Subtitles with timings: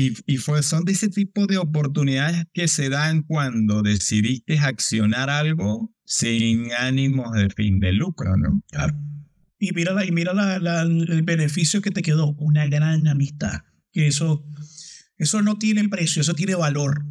[0.00, 5.92] Y, fue, son de ese tipo de oportunidades que se dan cuando decidiste accionar algo
[6.04, 8.62] sin ánimos de fin de lucro, ¿no?
[8.70, 8.96] Claro.
[9.58, 13.62] Y mira, la, y mira la, la, el beneficio que te quedó, una gran amistad.
[13.90, 14.44] Que eso,
[15.16, 17.04] eso no tiene precio, eso tiene valor.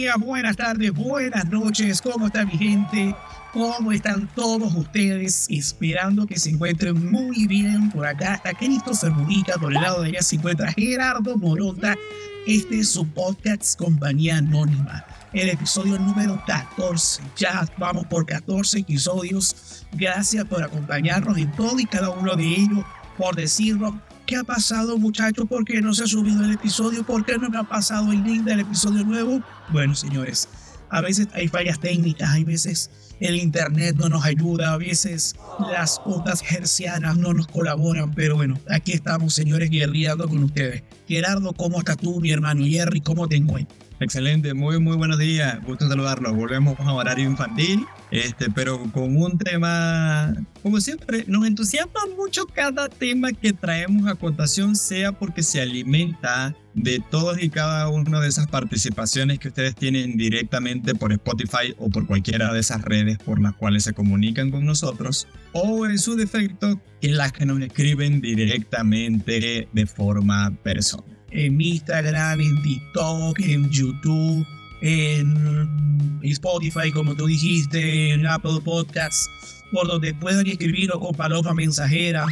[0.00, 2.00] Días, buenas tardes, buenas noches.
[2.00, 3.14] ¿Cómo está mi gente?
[3.52, 5.46] ¿Cómo están todos ustedes?
[5.50, 7.90] Esperando que se encuentren muy bien.
[7.90, 11.98] Por acá está Cristo Sermunica, por el lado de allá se encuentra Gerardo Morota.
[12.46, 15.04] Este es su podcast Compañía Anónima.
[15.34, 17.22] El episodio número 14.
[17.36, 19.84] Ya vamos por 14 episodios.
[19.92, 22.86] Gracias por acompañarnos en todo y cada uno de ellos.
[23.18, 23.92] Por decirnos
[24.30, 25.48] ¿Qué ha pasado, muchachos?
[25.48, 27.02] ¿Por qué no se ha subido el episodio?
[27.02, 29.42] ¿Por qué no me ha pasado el link del episodio nuevo?
[29.72, 30.48] Bueno, señores,
[30.88, 35.34] a veces hay fallas técnicas, hay veces el internet no nos ayuda, a veces
[35.72, 40.84] las ondas hercianas no nos colaboran, pero bueno, aquí estamos, señores, guerreando con ustedes.
[41.08, 43.00] Gerardo, ¿cómo estás tú, mi hermano Jerry?
[43.00, 43.76] ¿Cómo te encuentras?
[43.98, 46.36] Excelente, muy muy buenos días, gusto saludarlos.
[46.36, 52.88] Volvemos a horario infantil, este, pero con un tema, como siempre, nos entusiasma mucho cada
[52.88, 58.28] tema que traemos a contación, sea porque se alimenta de todos y cada una de
[58.28, 63.40] esas participaciones que ustedes tienen directamente por Spotify o por cualquiera de esas redes por
[63.40, 68.20] las cuales se comunican con nosotros, o en su defecto, en las que nos escriben
[68.20, 71.06] directamente de forma personal.
[71.30, 74.44] En Instagram, en TikTok, en YouTube,
[74.80, 79.28] en Spotify, como tú dijiste, en Apple Podcasts,
[79.72, 82.26] por donde puedan escribir o con paloma mensajera,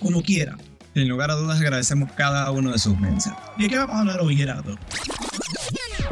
[0.00, 0.58] como quieran.
[0.94, 3.38] Sin lugar a dudas agradecemos cada uno de sus mensajes.
[3.58, 4.76] ¿De qué vamos a hablar hoy, Gerardo?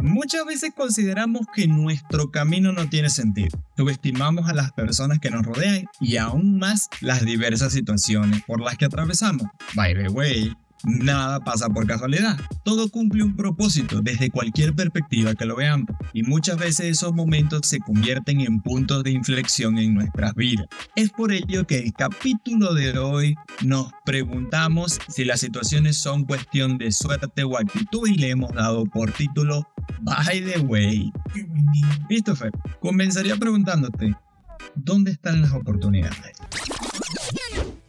[0.02, 3.58] Muchas veces consideramos que nuestro camino no tiene sentido.
[3.76, 8.76] Subestimamos a las personas que nos rodean y aún más las diversas situaciones por las
[8.76, 9.48] que atravesamos.
[9.74, 10.52] By the way,
[10.84, 12.38] Nada pasa por casualidad.
[12.64, 15.88] Todo cumple un propósito desde cualquier perspectiva que lo veamos.
[16.12, 20.66] Y muchas veces esos momentos se convierten en puntos de inflexión en nuestras vidas.
[20.94, 26.78] Es por ello que el capítulo de hoy nos preguntamos si las situaciones son cuestión
[26.78, 29.66] de suerte o actitud y le hemos dado por título
[30.00, 31.12] By the way.
[32.08, 34.14] Christopher, comenzaría preguntándote,
[34.74, 36.36] ¿dónde están las oportunidades?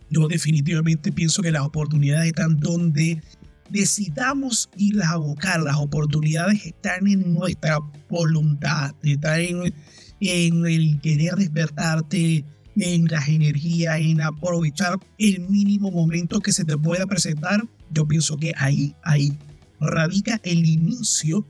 [0.09, 3.21] Yo definitivamente pienso que las oportunidades están donde
[3.69, 5.61] decidamos irlas a buscar.
[5.61, 7.79] Las oportunidades están en nuestra
[8.09, 9.73] voluntad, están en,
[10.21, 12.45] en el querer despertarte,
[12.79, 17.63] en las energías, en aprovechar el mínimo momento que se te pueda presentar.
[17.91, 19.37] Yo pienso que ahí, ahí
[19.79, 21.45] radica el inicio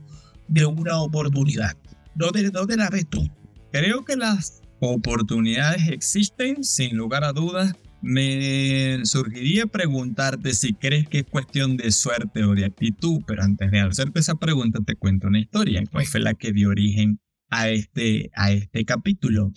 [0.48, 1.76] de una oportunidad.
[2.16, 3.30] ¿Dónde, dónde la ves tú?
[3.72, 11.20] Creo que las oportunidades existen, sin lugar a dudas, me surgiría preguntarte si crees que
[11.20, 15.28] es cuestión de suerte o de actitud, pero antes de hacerte esa pregunta te cuento
[15.28, 17.20] una historia, que fue la que dio origen
[17.50, 19.52] a este, a este capítulo.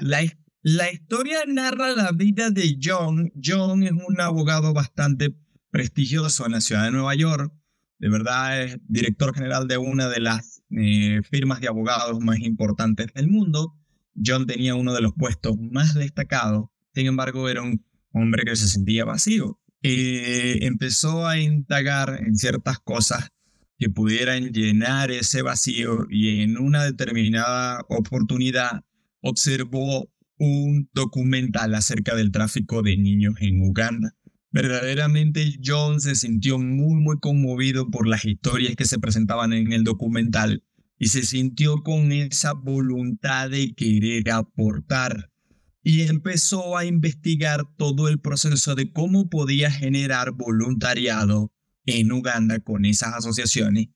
[0.00, 0.20] La,
[0.62, 3.32] la historia narra la vida de John.
[3.42, 5.34] John es un abogado bastante
[5.70, 7.52] prestigioso en la ciudad de Nueva York.
[7.98, 13.12] De verdad es director general de una de las eh, firmas de abogados más importantes
[13.14, 13.74] del mundo.
[14.24, 18.68] John tenía uno de los puestos más destacados sin embargo, era un hombre que se
[18.68, 19.58] sentía vacío.
[19.82, 23.30] y empezó a indagar en ciertas cosas
[23.78, 28.84] que pudieran llenar ese vacío y en una determinada oportunidad
[29.22, 34.14] observó un documental acerca del tráfico de niños en Uganda.
[34.52, 39.84] Verdaderamente John se sintió muy muy conmovido por las historias que se presentaban en el
[39.84, 40.62] documental
[40.98, 45.29] y se sintió con esa voluntad de querer aportar
[45.82, 51.52] y empezó a investigar todo el proceso de cómo podía generar voluntariado
[51.86, 53.88] en Uganda con esas asociaciones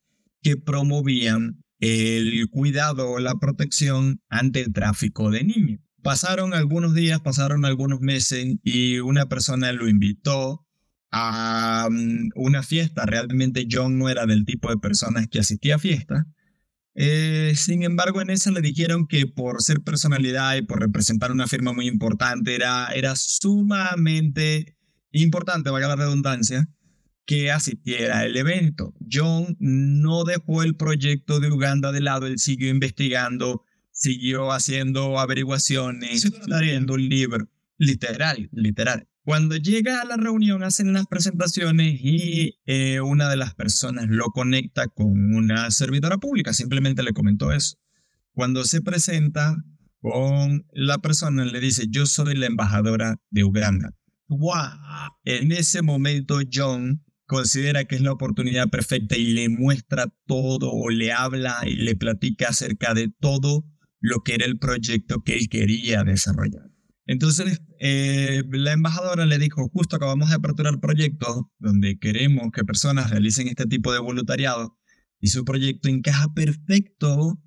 [0.43, 5.81] que promovían el cuidado o la protección ante el tráfico de niños.
[6.03, 10.67] Pasaron algunos días, pasaron algunos meses y una persona lo invitó
[11.11, 13.07] a mm, una fiesta.
[13.07, 16.25] Realmente John no era del tipo de personas que asistía a fiestas,
[16.95, 21.49] eh, sin embargo, en esa le dijeron que por ser personalidad y por representar una
[21.49, 24.77] firma muy importante, era, era sumamente
[25.11, 26.69] importante, vaya la redundancia,
[27.27, 28.95] que asistiera al evento.
[29.11, 36.31] John no dejó el proyecto de Uganda de lado, él siguió investigando, siguió haciendo averiguaciones,
[36.47, 37.49] leyendo un libro,
[37.79, 39.09] literal, literal.
[39.25, 44.27] Cuando llega a la reunión hacen las presentaciones y eh, una de las personas lo
[44.27, 47.79] conecta con una servidora pública, simplemente le comentó eso.
[48.33, 49.57] Cuando se presenta,
[50.05, 53.95] con la persona, le dice, yo soy la embajadora de Uganda.
[54.29, 54.53] ¡Wow!
[55.25, 60.91] En ese momento John considera que es la oportunidad perfecta y le muestra todo o
[60.91, 63.65] le habla y le platica acerca de todo
[63.99, 66.74] lo que era el proyecto que él quería desarrollar.
[67.07, 73.11] Entonces, eh, la embajadora le dijo, justo acabamos de aperturar proyectos donde queremos que personas
[73.11, 74.79] realicen este tipo de voluntariado
[75.21, 77.39] y su proyecto encaja perfecto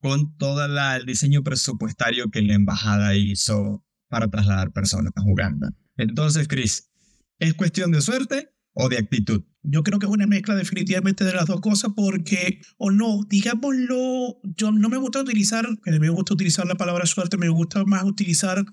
[0.00, 5.70] con todo el diseño presupuestario que la embajada hizo para trasladar personas a Uganda.
[5.96, 6.90] Entonces, Chris,
[7.38, 9.44] ¿es cuestión de suerte o de actitud?
[9.66, 14.38] Yo creo que es una mezcla definitivamente de las dos cosas porque, o no, digámoslo,
[14.42, 18.64] yo no me gusta utilizar, me gusta utilizar la palabra suerte, me gusta más utilizar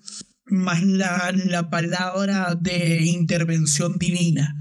[0.45, 4.53] más la, la palabra de intervención divina,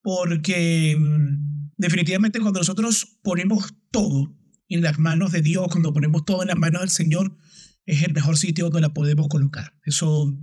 [0.00, 4.34] porque mm, definitivamente cuando nosotros ponemos todo
[4.68, 7.36] en las manos de Dios, cuando ponemos todo en las manos del Señor,
[7.84, 9.74] es el mejor sitio donde la podemos colocar.
[9.84, 10.34] Eso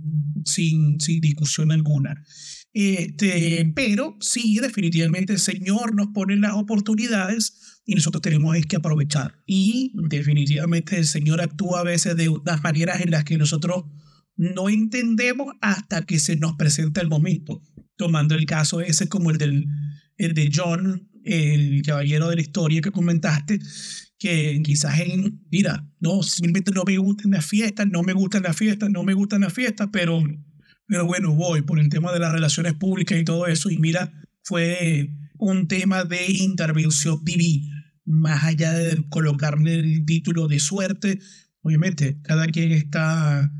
[0.44, 2.22] sin, sin discusión alguna.
[2.74, 9.40] Este, pero sí, definitivamente el Señor nos pone las oportunidades y nosotros tenemos que aprovechar.
[9.46, 13.84] Y definitivamente el Señor actúa a veces de unas maneras en las que nosotros
[14.36, 17.62] no entendemos hasta que se nos presenta el momento.
[17.96, 19.66] Tomando el caso ese como el, del,
[20.16, 23.60] el de John, el caballero de la historia que comentaste,
[24.18, 28.56] que quizás en, mira, no, simplemente no me gustan las fiestas, no me gustan las
[28.56, 30.22] fiestas, no me gustan las fiestas, pero,
[30.86, 34.12] pero bueno, voy por el tema de las relaciones públicas y todo eso, y mira,
[34.42, 41.18] fue un tema de intervención divina, más allá de colocarle el título de suerte,
[41.62, 43.50] obviamente, cada quien está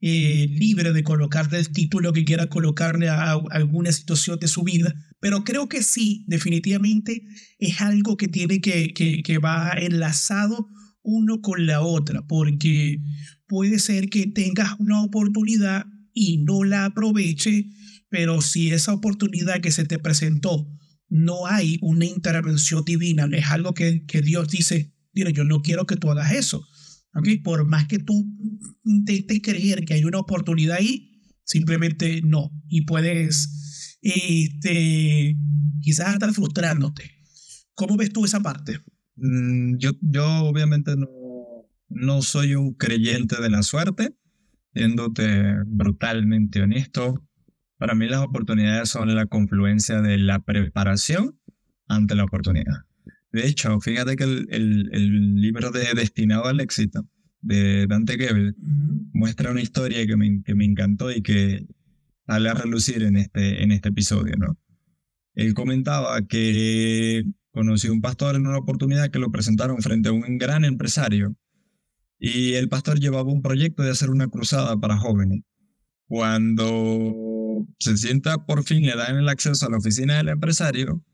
[0.00, 4.94] eh, libre de colocarle el título que quiera colocarle a, alguna situación de su vida,
[5.20, 7.24] pero creo que sí, definitivamente
[7.58, 10.68] es algo que tiene que, que, que va enlazado
[11.02, 13.00] uno con la otra, porque
[13.46, 17.66] puede ser que tengas una oportunidad y no la aproveche,
[18.08, 20.70] pero si esa oportunidad que se te presentó
[21.08, 25.86] no hay una intervención divina, es algo que, que Dios dice, mira, yo no quiero
[25.86, 26.66] que tú hagas eso.
[27.14, 27.38] ¿okay?
[27.38, 28.26] Por más que tú
[28.84, 32.50] intentes creer que hay una oportunidad ahí, simplemente no.
[32.68, 35.36] Y puedes este,
[35.80, 37.10] quizás estar frustrándote.
[37.74, 38.80] ¿Cómo ves tú esa parte?
[39.16, 41.08] Mm, yo, yo obviamente no,
[41.88, 44.16] no soy un creyente de la suerte,
[44.74, 47.24] siéndote brutalmente honesto.
[47.78, 51.38] Para mí las oportunidades son la confluencia de la preparación
[51.88, 52.84] ante la oportunidad.
[53.32, 57.06] De hecho, fíjate que el, el, libro de Destinado al Éxito
[57.40, 58.54] de Dante Gebel
[59.12, 61.66] muestra una historia que me, que me encantó y que
[62.26, 64.56] sale a relucir en este, en este episodio, ¿no?
[65.34, 70.38] Él comentaba que conoció un pastor en una oportunidad que lo presentaron frente a un
[70.38, 71.36] gran empresario
[72.26, 75.42] y el pastor llevaba un proyecto de hacer una cruzada para jóvenes.
[76.06, 81.04] Cuando se sienta por fin, le dan el acceso a la oficina del empresario,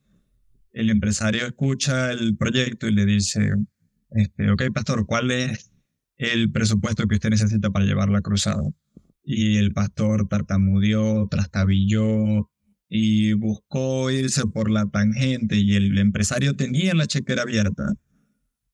[0.70, 3.54] el empresario escucha el proyecto y le dice,
[4.12, 5.72] este, ok, pastor, ¿cuál es
[6.16, 8.62] el presupuesto que usted necesita para llevar la cruzada?
[9.24, 12.48] Y el pastor tartamudeó, trastabilló
[12.88, 17.94] y buscó irse por la tangente y el empresario tenía la chequera abierta.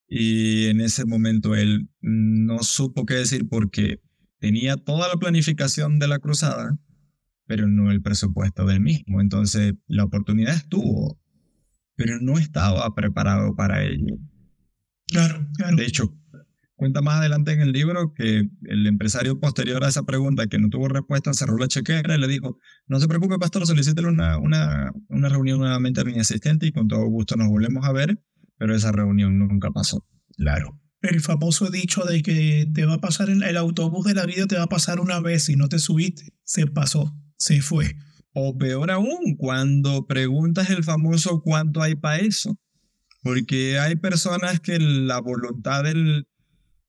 [0.08, 4.00] Y en ese momento él no supo qué decir porque
[4.38, 6.79] tenía toda la planificación de la cruzada,
[7.46, 9.20] pero no el presupuesto del mismo.
[9.20, 11.20] Entonces la oportunidad estuvo,
[11.96, 14.17] pero no estaba preparado para ello.
[15.08, 15.77] Claro, claro.
[15.77, 16.17] De hecho,
[16.77, 20.69] cuenta más adelante en el libro que el empresario posterior a esa pregunta que no
[20.69, 24.93] tuvo respuesta cerró la chequera y le dijo, no se preocupe pastor, solicítele una, una,
[25.08, 28.20] una reunión nuevamente a mi asistente y con todo gusto nos volvemos a ver,
[28.58, 30.05] pero esa reunión nunca pasó.
[30.36, 30.81] Claro.
[31.03, 34.46] El famoso dicho de que te va a pasar el, el autobús de la vida,
[34.46, 37.96] te va a pasar una vez y no te subiste, se pasó, se fue.
[38.32, 42.58] O peor aún, cuando preguntas el famoso cuánto hay para eso.
[43.22, 46.29] Porque hay personas que la voluntad del,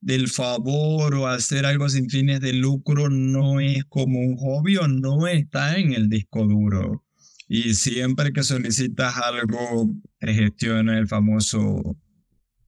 [0.01, 4.87] del favor o hacer algo sin fines de lucro no es como un hobby o
[4.87, 7.06] no está en el disco duro.
[7.47, 9.89] Y siempre que solicitas algo,
[10.19, 11.97] te gestiona el famoso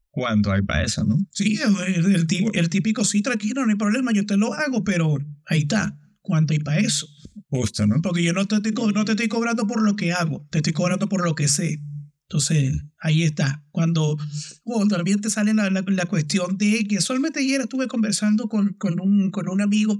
[0.09, 1.17] cuánto hay para eso, ¿no?
[1.31, 5.17] Sí, el, el, el típico, sí, tranquilo, no hay problema, yo te lo hago, pero
[5.45, 7.07] ahí está, ¿cuánto hay para eso?
[7.49, 8.01] Justo, ¿no?
[8.01, 10.73] Porque yo no te, estoy, no te estoy cobrando por lo que hago, te estoy
[10.73, 11.81] cobrando por lo que sé.
[12.29, 13.65] Entonces, ahí está.
[13.71, 14.15] Cuando,
[14.63, 18.73] cuando también te sale la, la, la, cuestión de que solamente ayer estuve conversando con,
[18.73, 19.99] con, un, con un amigo,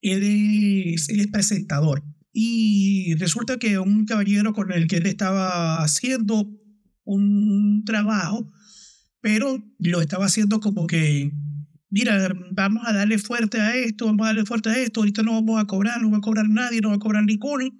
[0.00, 2.02] él es, él es presentador.
[2.32, 6.48] Y resulta que un caballero con el que él estaba haciendo
[7.04, 8.52] un trabajo,
[9.20, 11.32] pero lo estaba haciendo como que
[11.90, 15.32] mira, vamos a darle fuerte a esto, vamos a darle fuerte a esto, ahorita no
[15.32, 17.70] vamos a cobrar, no va a cobrar nadie, no va a cobrar ninguno,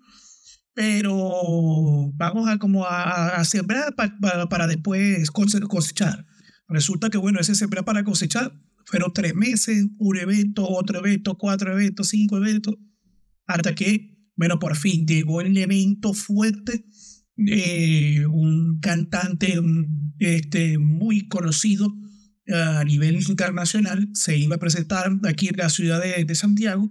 [0.74, 6.26] pero vamos a como a, sembrar para después cosechar.
[6.68, 8.52] Resulta que, bueno, ese sembrar para cosechar
[8.84, 12.76] fueron tres meses, un evento, otro evento, cuatro eventos, cinco eventos,
[13.46, 16.86] hasta que, bueno, por fin llegó el evento fuerte,
[17.36, 19.60] eh, un cantante
[20.18, 21.94] este, muy conocido
[22.48, 26.90] a nivel internacional se iba a presentar aquí en la ciudad de, Santiago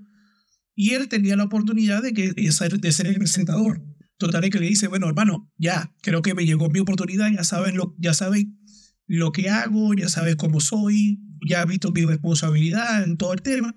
[0.75, 3.83] y él tenía la oportunidad de, que, de, ser, de ser el presentador.
[4.17, 7.75] Total que le dice, bueno, hermano, ya, creo que me llegó mi oportunidad, ya saben
[7.75, 8.59] lo, ya saben
[9.07, 13.41] lo que hago, ya sabes cómo soy, ya has visto mi responsabilidad en todo el
[13.41, 13.75] tema.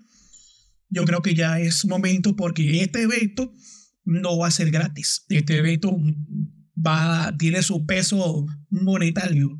[0.93, 3.55] Yo creo que ya es momento porque este evento
[4.05, 5.25] no va a ser gratis.
[5.31, 5.97] Este evento
[6.77, 9.59] va, tiene su peso monetario.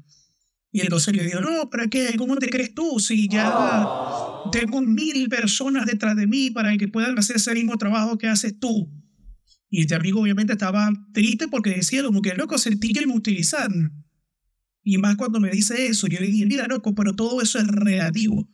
[0.71, 3.01] Y entonces le digo, no, pero qué, ¿cómo te crees tú?
[3.01, 3.51] Si ya
[4.53, 8.59] tengo mil personas detrás de mí para que puedan hacer ese mismo trabajo que haces
[8.59, 8.93] tú.
[9.71, 14.05] Y este amigo obviamente estaba triste porque decía, como que loco, sentí que me utilizan.
[14.83, 17.69] Y más cuando me dice eso, yo le dije, mira, loco, pero todo eso es
[17.69, 18.51] relativo.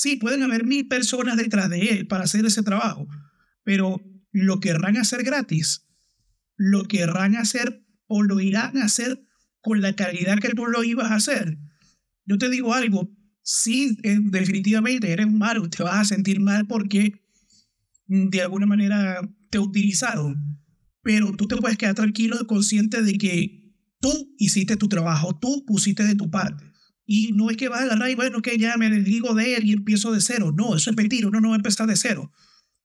[0.00, 3.06] Sí, pueden haber mil personas detrás de él para hacer ese trabajo,
[3.64, 4.00] pero
[4.32, 5.86] lo querrán hacer gratis,
[6.56, 9.22] lo querrán hacer o lo irán a hacer
[9.60, 11.58] con la calidad que tú lo ibas a hacer.
[12.24, 17.22] Yo te digo algo, sí, eh, definitivamente eres malo, te vas a sentir mal porque
[18.06, 20.62] de alguna manera te utilizaron,
[21.02, 23.60] pero tú te puedes quedar tranquilo consciente de que
[24.00, 26.64] Tú hiciste tu trabajo, tú pusiste de tu parte.
[27.12, 29.64] Y no es que vas a agarrar y bueno, que ya me desligo de él
[29.64, 30.54] y empiezo de cero.
[30.56, 32.30] No, eso es mentira, uno no va a empezar de cero.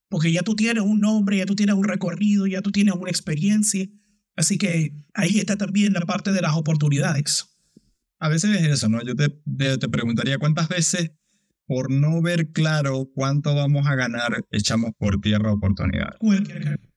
[0.10, 3.12] Porque ya tú tienes un nombre, ya tú tienes un recorrido, ya tú tienes una
[3.12, 3.88] experiencia.
[4.36, 7.56] Así que ahí está también la parte de las oportunidades.
[8.18, 9.00] A veces es eso, ¿no?
[9.04, 9.30] Yo te,
[9.78, 11.12] te, preguntaría cuántas veces
[11.68, 16.18] por no ver claro cuánto vamos a ganar, echamos por tierra oportunidades.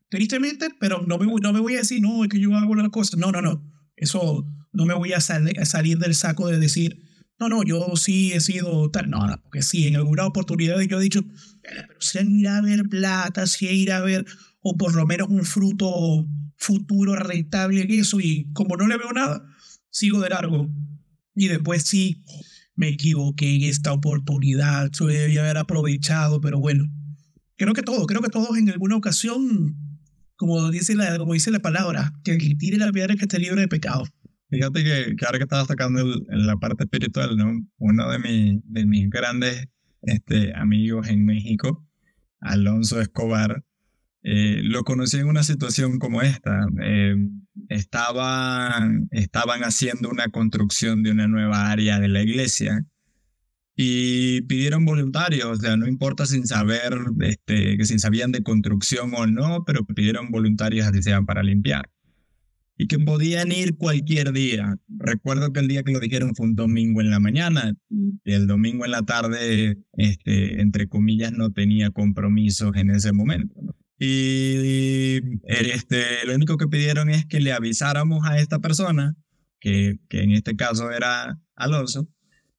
[0.08, 2.88] Tristemente, pero no me, no me voy a decir, no, es que yo hago las
[2.88, 3.20] cosas.
[3.20, 3.70] No, no, no.
[3.96, 7.02] Eso no me voy a, salir del saco de decir,
[7.38, 9.10] no, no, yo sí he sido tal.
[9.10, 11.22] No, no, porque sí, en alguna oportunidad yo he dicho,
[11.62, 14.26] pero si ir a ver plata, si ir a ver,
[14.60, 16.26] o por lo menos un fruto
[16.56, 19.44] futuro rentable en eso, y como no le veo nada,
[19.90, 20.68] sigo de largo.
[21.34, 22.24] Y después sí,
[22.74, 26.90] me equivoqué en esta oportunidad, yo debía haber aprovechado, pero bueno,
[27.56, 29.76] creo que todo, creo que todos en alguna ocasión
[30.38, 33.68] como dice la, como dice la palabra, que tire la piedra que esté libre de
[33.68, 34.04] pecado.
[34.50, 37.52] Fíjate que, que ahora que estaba sacando en la parte espiritual, ¿no?
[37.78, 39.68] uno de, mi, de mis grandes
[40.02, 41.86] este, amigos en México,
[42.40, 43.64] Alonso Escobar,
[44.22, 46.66] eh, lo conocí en una situación como esta.
[46.82, 47.16] Eh,
[47.68, 52.84] estaban, estaban haciendo una construcción de una nueva área de la iglesia
[53.76, 59.12] y pidieron voluntarios, o sea, no importa sin saber, este, que si sabían de construcción
[59.14, 61.88] o no, pero pidieron voluntarios así sean para limpiar.
[62.78, 64.78] Y que podían ir cualquier día.
[64.88, 68.46] Recuerdo que el día que lo dijeron fue un domingo en la mañana y el
[68.46, 73.54] domingo en la tarde, este, entre comillas, no tenía compromisos en ese momento.
[73.98, 79.16] Y, este, lo único que pidieron es que le avisáramos a esta persona,
[79.58, 82.08] que, que en este caso era Alonso,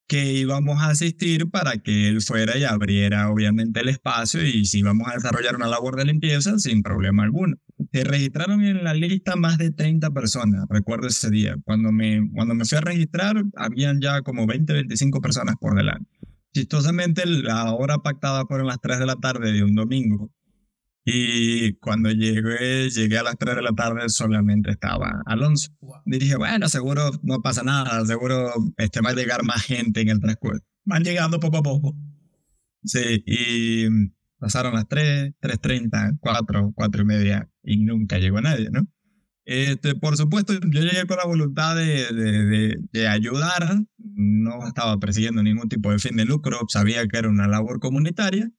[0.10, 4.80] que íbamos a asistir para que él fuera y abriera obviamente el espacio y si
[4.80, 7.56] íbamos a desarrollar una labor de limpieza sin problema alguno.
[7.94, 11.58] Se registraron en la lista más de 30 personas, recuerdo ese día.
[11.64, 16.10] Cuando me, cuando me fui a registrar, habían ya como 20, 25 personas por delante.
[16.56, 20.32] Chistosamente, la hora pactada fueron las 3 de la tarde de un domingo.
[21.12, 25.72] Y cuando llegué, llegué a las 3 de la tarde, solamente estaba Alonso.
[26.06, 30.10] Y dije, bueno, seguro no pasa nada, seguro este, va a llegar más gente en
[30.10, 30.64] el transcurso.
[30.86, 31.96] Van llegando poco a poco.
[32.84, 33.88] Sí, y
[34.38, 38.88] pasaron las 3, 3.30, 4, 4 y media, y nunca llegó nadie, ¿no?
[39.46, 45.42] Este, por supuesto, yo llegué con la voluntad de, de, de, ayudar, no estaba persiguiendo
[45.42, 48.52] ningún tipo de fin de lucro, sabía que era una labor comunitaria,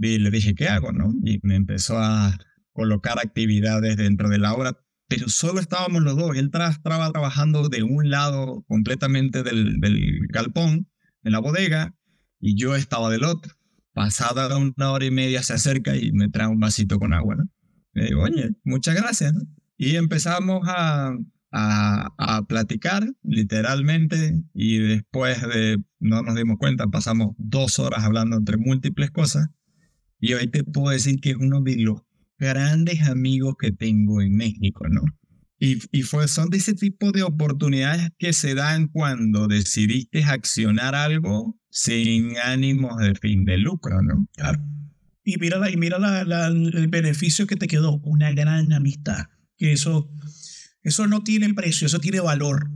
[0.00, 0.92] y le dije, ¿qué hago?
[0.92, 1.14] ¿no?
[1.24, 2.38] Y me empezó a
[2.72, 4.78] colocar actividades dentro de la obra,
[5.08, 6.36] pero solo estábamos los dos.
[6.36, 10.88] Él estaba trabajando de un lado completamente del, del galpón,
[11.22, 11.94] de la bodega,
[12.38, 13.52] y yo estaba del otro.
[13.92, 17.44] Pasada una hora y media se acerca y me trae un vasito con agua, ¿no?
[17.92, 19.34] Le digo, oye, muchas gracias.
[19.76, 21.12] Y empezamos a,
[21.50, 28.36] a, a, platicar, literalmente, y después de, no nos dimos cuenta, pasamos dos horas hablando
[28.36, 29.48] entre múltiples cosas.
[30.20, 32.02] Y hoy te puedo decir que es uno de los
[32.38, 35.02] grandes amigos que tengo en México, ¿no?
[35.58, 40.94] Y, y fue, son de ese tipo de oportunidades que se dan cuando decidiste accionar
[40.94, 44.26] algo sin ánimos de fin de lucro, ¿no?
[44.36, 44.58] Claro.
[45.22, 49.26] Y mira, la, y mira la, la, el beneficio que te quedó, una gran amistad.
[49.58, 50.10] Que eso,
[50.82, 52.70] eso no tiene precio, eso tiene valor.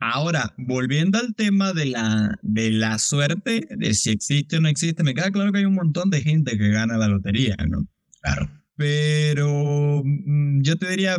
[0.00, 5.02] Ahora, volviendo al tema de la, de la suerte, de si existe o no existe,
[5.02, 7.86] me queda claro que hay un montón de gente que gana la lotería, ¿no?
[8.22, 8.50] Claro.
[8.76, 11.18] Pero mm, yo te diría,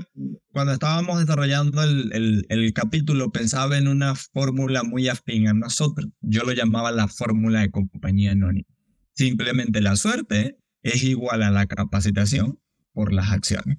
[0.52, 6.10] cuando estábamos desarrollando el, el, el capítulo, pensaba en una fórmula muy afín a nosotros.
[6.22, 8.68] Yo lo llamaba la fórmula de compañía anónima.
[9.14, 12.60] Simplemente la suerte es igual a la capacitación
[12.94, 13.78] por las acciones.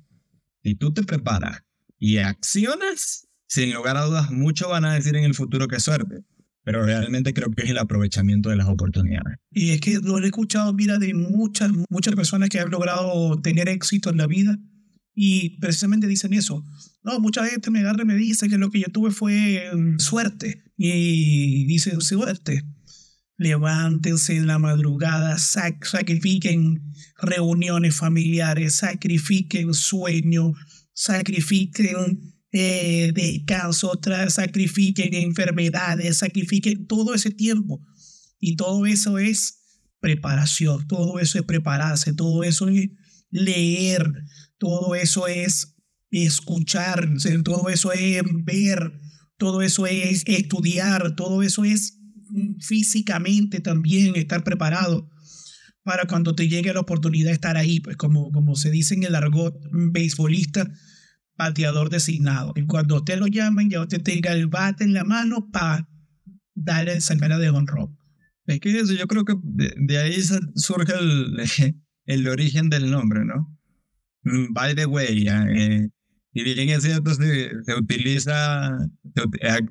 [0.62, 1.64] Si tú te preparas
[1.99, 6.25] y accionas, sin lugar a dudas, muchos van a decir en el futuro que suerte
[6.64, 9.38] pero realmente creo que es el aprovechamiento de las oportunidades.
[9.50, 13.68] Y es que lo he escuchado, mira, de muchas, muchas personas que han logrado tener
[13.68, 14.56] éxito en la vida
[15.14, 16.64] y precisamente dicen eso.
[17.02, 19.99] No, mucha gente me agarra y me dice que lo que yo tuve fue mm,
[19.99, 20.62] suerte.
[20.76, 22.62] Y dicen, suerte.
[23.38, 30.52] Levántense en la madrugada, sac sacrifiquen reuniones familiares, sacrifiquen sueño,
[30.92, 37.80] sacrifiquen eh, descanso, sacrifiquen enfermedades, sacrifiquen todo ese tiempo.
[38.38, 39.61] Y todo eso es
[40.00, 42.90] preparación, todo eso es prepararse, todo eso es
[43.30, 44.12] leer,
[44.59, 45.76] todo eso es
[46.11, 47.09] escuchar,
[47.44, 48.92] todo eso es ver,
[49.38, 51.99] todo eso es estudiar, todo eso es
[52.61, 55.09] físicamente también estar preparado
[55.82, 59.04] para cuando te llegue la oportunidad de estar ahí, pues como, como se dice en
[59.04, 60.71] el argot beisbolista,
[61.37, 62.53] bateador designado.
[62.57, 65.89] Y cuando usted lo llamen, ya usted tenga el bate en la mano para
[66.55, 67.97] darle el sangre de honrón.
[68.47, 70.21] Es que eso, yo creo que de, ahí
[70.55, 71.37] surge el,
[72.07, 73.57] el, origen del nombre, ¿no?
[74.25, 75.89] Mm, by the way, eh,
[76.35, 78.79] y bien es cierto, se, se utiliza,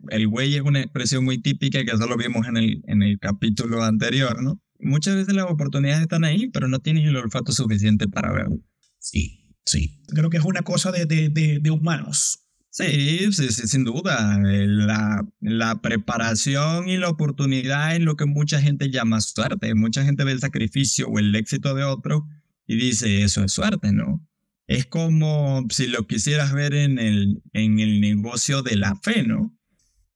[0.09, 3.17] el güey es una expresión muy típica que eso lo vimos en el, en el
[3.19, 4.61] capítulo anterior, ¿no?
[4.79, 8.59] Muchas veces las oportunidades están ahí, pero no tienes el olfato suficiente para verlo.
[8.99, 9.40] Sí.
[9.65, 12.39] Sí, creo que es una cosa de, de, de, humanos.
[12.69, 14.39] Sí, sí, sí, sin duda.
[14.41, 19.75] La, la preparación y la oportunidad es lo que mucha gente llama suerte.
[19.75, 22.27] Mucha gente ve el sacrificio o el éxito de otro
[22.65, 24.25] y dice, eso es suerte, ¿no?
[24.67, 29.53] Es como si lo quisieras ver en el, en el negocio de la fe, ¿no?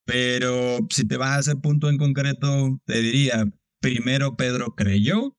[0.06, 5.36] Pero si te vas a ese punto en concreto, te diría, primero Pedro creyó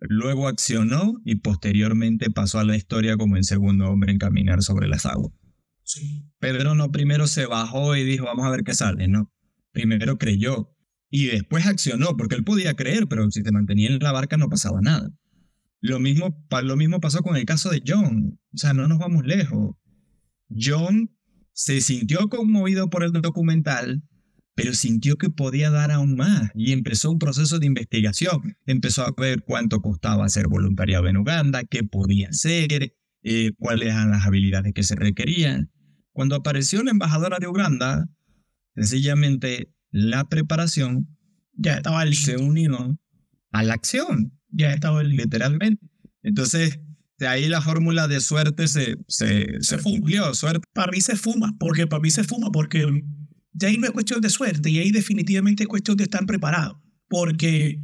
[0.00, 4.88] Luego accionó y posteriormente pasó a la historia como el segundo hombre en caminar sobre
[4.88, 5.32] las aguas.
[5.84, 6.24] Sí.
[6.38, 9.32] Pedro no primero se bajó y dijo, vamos a ver qué sale, no.
[9.72, 10.76] Primero creyó
[11.10, 14.48] y después accionó, porque él podía creer, pero si se mantenía en la barca no
[14.48, 15.10] pasaba nada.
[15.80, 18.38] Lo mismo, lo mismo pasó con el caso de John.
[18.52, 19.76] O sea, no nos vamos lejos.
[20.50, 21.10] John
[21.52, 24.02] se sintió conmovido por el documental,
[24.56, 28.56] pero sintió que podía dar aún más y empezó un proceso de investigación.
[28.64, 34.10] Empezó a ver cuánto costaba ser voluntariado en Uganda, qué podía hacer, eh, cuáles eran
[34.10, 35.70] las habilidades que se requerían.
[36.12, 38.08] Cuando apareció la embajadora de Uganda,
[38.74, 41.06] sencillamente la preparación
[41.52, 42.98] ya estaba se unió
[43.52, 44.32] a la acción.
[44.48, 45.86] Ya estaba literalmente.
[46.22, 46.80] Entonces,
[47.18, 50.66] de ahí la fórmula de suerte se, se, se, se Suerte.
[50.72, 52.86] Para mí se fuma, porque para mí se fuma, porque
[53.56, 56.82] ya ahí no es cuestión de suerte, y ahí definitivamente es cuestión de estar preparado.
[57.08, 57.80] Porque,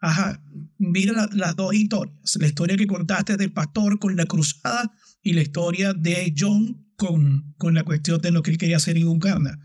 [0.00, 0.42] ajá,
[0.78, 2.36] mira las dos historias.
[2.36, 7.54] La historia que contaste del pastor con la cruzada y la historia de John con,
[7.56, 9.58] con la cuestión de lo que él quería hacer en Uganda.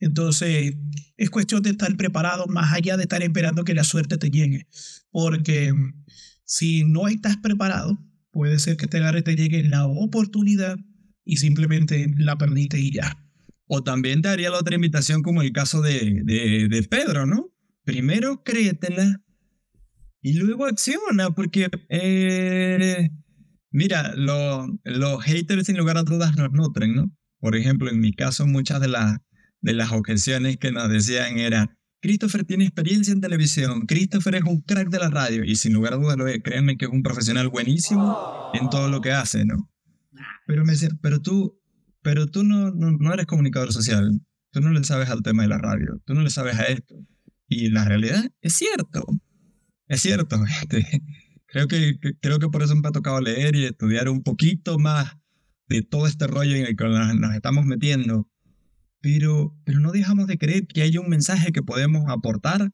[0.00, 0.74] Entonces,
[1.16, 4.66] es cuestión de estar preparado más allá de estar esperando que la suerte te llegue.
[5.10, 5.72] Porque
[6.44, 7.98] si no estás preparado,
[8.30, 10.76] puede ser que te agarre, te llegue la oportunidad
[11.24, 13.23] y simplemente la perdiste y ya.
[13.66, 17.50] O también te haría la otra invitación como el caso de, de, Pedro, ¿no?
[17.84, 19.22] Primero créetela
[20.20, 23.10] y luego acciona, porque, eh,
[23.70, 27.12] mira, los haters sin lugar a dudas nos nutren, ¿no?
[27.40, 29.18] Por ejemplo, en mi caso, muchas de, las
[29.60, 34.60] de las objeciones que nos decían era, Christopher tiene experiencia en televisión, Christopher es un
[34.60, 37.48] crack de la radio, y sin lugar a dudas, lo créanme que es un profesional
[37.48, 39.70] buenísimo en todo lo que hace, ¿no?
[40.46, 41.58] Pero me decían, pero tú,
[42.04, 44.20] pero tú no, no, eres comunicador social,
[44.52, 46.94] tú no le sabes al tema de la radio, tú no le sabes a esto.
[47.48, 49.04] Y la realidad es cierto,
[49.88, 50.36] es cierto.
[50.62, 51.02] Este,
[51.46, 55.16] creo, que, creo que por eso me ha tocado leer y estudiar un poquito más
[55.68, 58.28] de todo este rollo en el que nos estamos metiendo.
[59.00, 62.70] Pero, pero no dejamos de creer que hay un mensaje que podemos aportar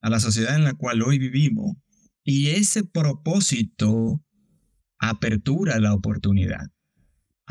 [0.00, 1.76] a la sociedad en la cual hoy vivimos.
[2.24, 4.22] Y ese propósito
[4.98, 6.70] apertura la oportunidad.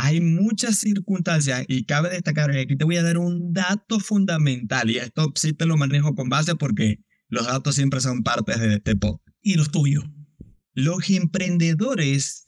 [0.01, 4.97] Hay muchas circunstancias y cabe destacar, aquí te voy a dar un dato fundamental y
[4.97, 8.95] esto sí te lo manejo con base porque los datos siempre son partes de este
[8.95, 9.27] podcast.
[9.41, 10.05] Y los tuyos.
[10.73, 12.47] Los emprendedores,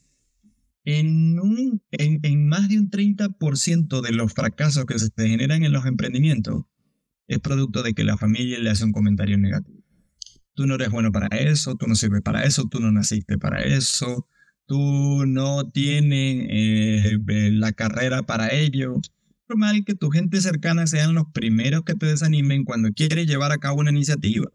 [0.86, 5.72] en, un, en, en más de un 30% de los fracasos que se generan en
[5.72, 6.64] los emprendimientos,
[7.26, 9.84] es producto de que la familia le hace un comentario negativo.
[10.54, 13.62] Tú no eres bueno para eso, tú no sirves para eso, tú no naciste para
[13.62, 14.26] eso,
[14.66, 17.18] tú no tienes eh,
[17.52, 19.00] la carrera para ello.
[19.48, 23.58] Normal que tu gente cercana sean los primeros que te desanimen cuando quieres llevar a
[23.58, 24.50] cabo una iniciativa.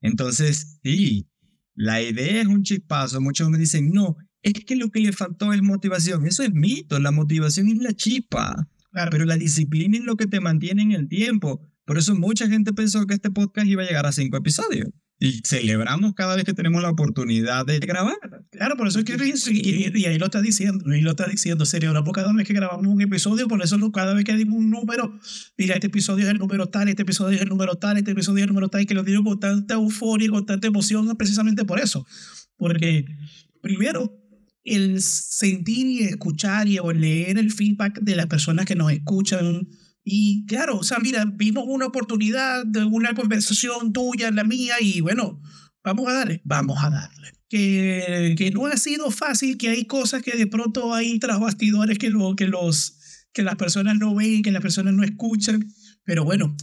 [0.00, 1.28] Entonces, sí,
[1.74, 3.20] la idea es un chispazo.
[3.20, 6.26] Muchos me dicen, no, es que lo que le faltó es motivación.
[6.26, 8.68] Eso es mito, la motivación es la chispa.
[9.10, 11.60] Pero la disciplina es lo que te mantiene en el tiempo.
[11.84, 14.88] Por eso mucha gente pensó que este podcast iba a llegar a cinco episodios.
[15.18, 18.16] Y celebramos cada vez que tenemos la oportunidad de grabar.
[18.50, 21.64] Claro, por eso es que y, y ahí lo está diciendo, y lo está diciendo,
[21.64, 25.18] serio, cada vez que grabamos un episodio, por eso cada vez que digo un número,
[25.56, 28.38] mira, este episodio es el número tal, este episodio es el número tal, este episodio
[28.38, 31.64] es el número tal, y que lo digo con tanta euforia, con tanta emoción, precisamente
[31.64, 32.06] por eso.
[32.58, 33.06] Porque,
[33.62, 34.22] primero,
[34.64, 39.66] el sentir y escuchar y o leer el feedback de las personas que nos escuchan,
[40.08, 45.00] y claro, o sea, mira, vimos una oportunidad de una conversación tuya, la mía, y
[45.00, 45.42] bueno,
[45.82, 47.32] vamos a darle, vamos a darle.
[47.48, 51.98] Que, que no ha sido fácil, que hay cosas que de pronto hay tras bastidores
[51.98, 52.98] que, lo, que, los,
[53.32, 55.66] que las personas no ven, que las personas no escuchan.
[56.04, 56.56] Pero bueno,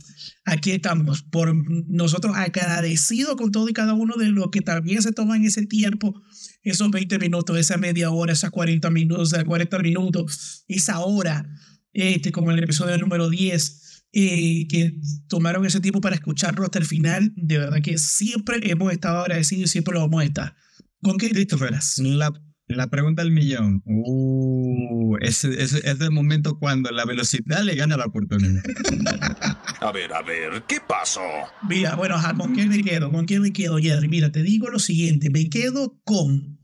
[0.45, 1.53] aquí estamos, por
[1.89, 6.23] nosotros agradecidos con todo y cada uno de los que también se toman ese tiempo,
[6.62, 11.45] esos 20 minutos, esa media hora, esas 40 minutos, esas 40 minutos, esa hora
[11.93, 16.79] este, como en el episodio número 10, eh, que tomaron ese tiempo para escucharlo hasta
[16.79, 17.32] el final.
[17.36, 20.56] De verdad que siempre hemos estado agradecidos y siempre lo vamos a estar.
[21.01, 21.73] ¿Con qué, Christopher?
[21.97, 22.32] La,
[22.67, 23.82] la pregunta del millón.
[23.86, 28.63] Uh, ese, es el momento cuando la velocidad le gana la oportunidad.
[29.82, 31.19] A ver, a ver, ¿qué pasó?
[31.67, 33.12] Mira, bueno, ¿con quién me quedo?
[33.12, 34.08] ¿Con quién me quedo, Jerry?
[34.08, 36.58] Mira, te digo lo siguiente, me quedo con...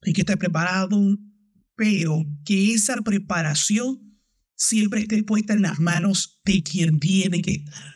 [0.00, 0.98] Hay que estar preparado,
[1.74, 4.05] pero que esa preparación
[4.56, 7.94] siempre esté puesta en las manos de quien tiene que estar,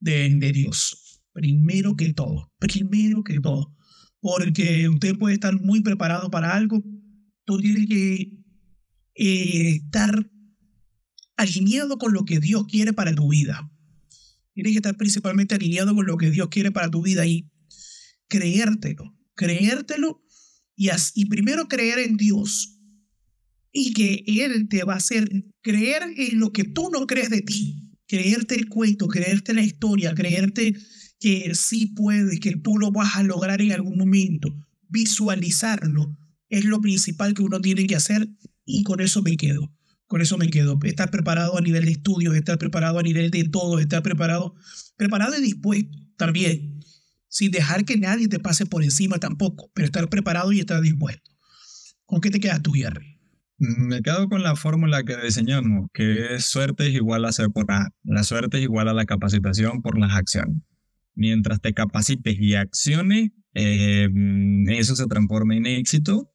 [0.00, 1.22] de, Dios.
[1.32, 3.74] Primero que todo, primero que todo.
[4.20, 6.84] Porque usted puede estar muy preparado para algo,
[7.44, 8.38] tú tienes que
[9.14, 10.30] eh, estar
[11.36, 13.68] alineado con lo que Dios quiere para tu vida.
[14.54, 17.50] Tienes que estar principalmente alineado con lo que Dios quiere para tu vida y
[18.28, 20.22] creértelo, creértelo
[20.76, 22.78] y, y primero creer en Dios
[23.72, 25.28] y que Él te va a hacer
[25.62, 30.14] creer en lo que tú no crees de ti, creerte el cuento, creerte la historia,
[30.14, 30.74] creerte
[31.18, 34.54] que sí puedes, que tú lo vas a lograr en algún momento,
[34.88, 36.16] visualizarlo,
[36.48, 38.28] es lo principal que uno tiene que hacer
[38.66, 39.72] y con eso me quedo.
[40.06, 40.78] Con eso me quedo.
[40.82, 44.54] Estar preparado a nivel de estudios, estar preparado a nivel de todo, estar preparado,
[44.98, 46.80] preparado y dispuesto también,
[47.28, 51.30] sin dejar que nadie te pase por encima tampoco, pero estar preparado y estar dispuesto.
[52.04, 53.11] ¿Con qué te quedas tú, Jerry?
[53.64, 57.70] Me quedo con la fórmula que diseñamos, que es suerte es igual a ser por
[57.70, 57.90] A.
[58.02, 60.56] La suerte es igual a la capacitación por las acciones.
[61.14, 64.08] Mientras te capacites y acciones, eh,
[64.66, 66.28] eso se transforma en éxito,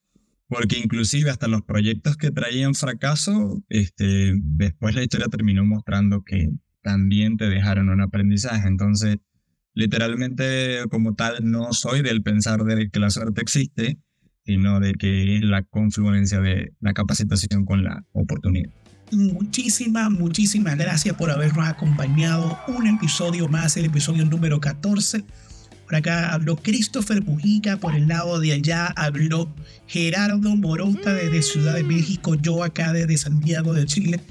[0.47, 6.47] porque inclusive hasta los proyectos que traían fracaso, este, después la historia terminó mostrando que
[6.81, 8.69] también te dejaron un aprendizaje.
[8.69, 9.17] Entonces,
[9.73, 13.99] literalmente como tal, no soy del pensar de que la suerte existe,
[14.47, 18.69] sino de que es la confluencia de la capacitación con la oportunidad.
[19.11, 25.25] Muchísimas, muchísimas gracias por habernos acompañado un episodio más, el episodio número 14.
[25.85, 29.53] Por acá habló Christopher Mujica, por el lado de allá habló
[29.85, 34.21] Gerardo Morota desde Ciudad de México, yo acá desde Santiago de Chile.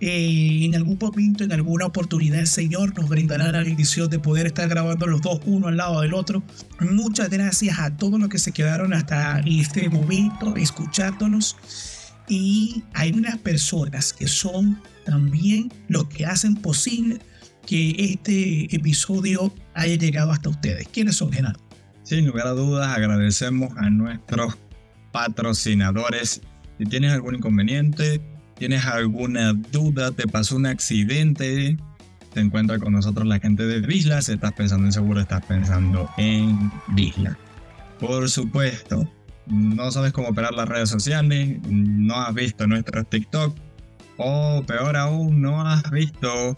[0.00, 4.46] Eh, en algún momento, en alguna oportunidad, el Señor nos brindará la bendición de poder
[4.46, 6.42] estar grabando los dos uno al lado del otro.
[6.80, 11.56] Muchas gracias a todos los que se quedaron hasta este momento escuchándonos.
[12.28, 17.18] Y hay unas personas que son también los que hacen posible
[17.66, 20.88] que este episodio haya llegado hasta ustedes.
[20.88, 21.60] ¿Quiénes son, Gerardo?
[22.04, 24.56] Sin lugar a dudas, agradecemos a nuestros
[25.12, 26.40] patrocinadores.
[26.78, 28.22] Si tienes algún inconveniente,
[28.60, 31.78] tienes alguna duda, te pasó un accidente,
[32.34, 36.10] te encuentras con nosotros la gente de Visla, si estás pensando en seguro, estás pensando
[36.18, 37.38] en Visla.
[37.98, 39.10] Por supuesto,
[39.46, 43.56] no sabes cómo operar las redes sociales, no has visto nuestro TikTok,
[44.18, 46.54] o peor aún, no has visto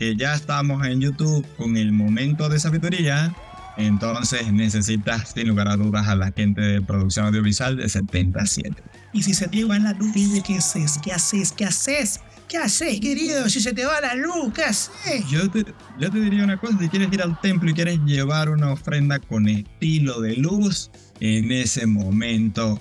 [0.00, 3.32] que ya estamos en YouTube con el momento de sabiduría,
[3.76, 8.74] entonces necesitas sin lugar a dudas a la gente de producción audiovisual de 77.
[9.12, 10.12] Y si se te va la luz,
[10.46, 10.98] ¿qué haces?
[11.02, 11.52] ¿Qué haces?
[11.52, 12.20] ¿Qué haces?
[12.48, 13.48] ¿Qué haces, querido?
[13.48, 15.28] Si se te va la luz, ¿qué haces?
[15.30, 15.64] Yo te,
[15.98, 19.18] yo te diría una cosa, si quieres ir al templo y quieres llevar una ofrenda
[19.18, 22.80] con estilo de luz, en ese momento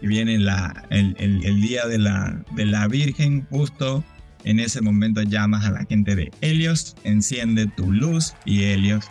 [0.00, 4.02] que viene la, el, el, el día de la, de la Virgen, justo
[4.44, 9.06] en ese momento llamas a la gente de Helios, enciende tu luz y Helios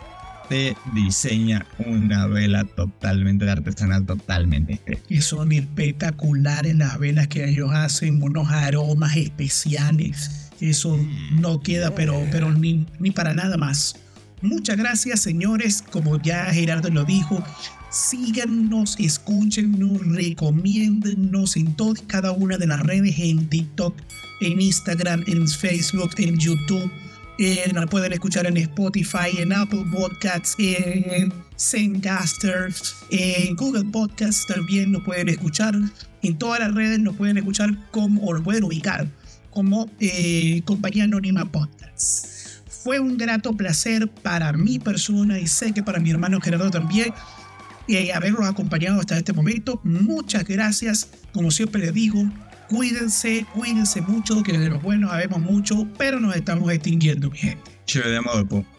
[0.54, 8.22] te diseña una vela totalmente artesanal, totalmente Que son espectaculares las velas que ellos hacen,
[8.22, 10.52] unos aromas especiales.
[10.60, 10.96] Eso
[11.40, 13.96] no queda, pero, pero ni, ni para nada más.
[14.42, 15.82] Muchas gracias, señores.
[15.90, 17.42] Como ya Gerardo lo dijo,
[17.90, 23.96] síganos, escúchenos, recomiéndennos en todas cada una de las redes, en TikTok,
[24.40, 26.92] en Instagram, en Facebook, en YouTube
[27.38, 32.72] eh, nos pueden escuchar en Spotify, en Apple Podcasts, en Zencaster,
[33.10, 35.74] en Google Podcasts también nos pueden escuchar.
[36.22, 39.06] En todas las redes nos pueden escuchar como, o nos pueden ubicar
[39.50, 42.62] como eh, Compañía Anónima Podcasts.
[42.68, 47.12] Fue un grato placer para mi persona y sé que para mi hermano Gerardo también
[47.88, 49.80] eh, haberlos acompañado hasta este momento.
[49.84, 51.08] Muchas gracias.
[51.32, 52.24] Como siempre les digo,
[52.68, 57.70] Cuídense, cuídense mucho, que de los buenos sabemos mucho, pero nos estamos extinguiendo, mi gente.
[57.86, 58.73] Chévere de